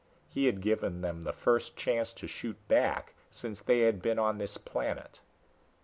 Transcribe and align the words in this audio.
He 0.27 0.47
had 0.47 0.61
given 0.61 1.01
them 1.01 1.25
the 1.25 1.31
first 1.31 1.77
chance 1.77 2.11
to 2.13 2.25
shoot 2.25 2.57
back 2.67 3.13
since 3.29 3.61
they 3.61 3.81
had 3.81 4.01
been 4.01 4.17
on 4.17 4.39
this 4.39 4.57
planet. 4.57 5.19